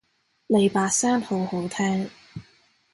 [0.47, 2.09] 你把聲好好聽